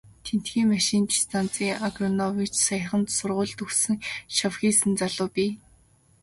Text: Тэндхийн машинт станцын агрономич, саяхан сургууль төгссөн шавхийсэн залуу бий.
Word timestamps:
Тэндхийн 0.25 0.67
машинт 0.73 1.09
станцын 1.23 1.79
агрономич, 1.87 2.53
саяхан 2.65 3.03
сургууль 3.15 3.53
төгссөн 3.59 3.97
шавхийсэн 4.35 4.91
залуу 4.99 5.29
бий. 5.35 5.51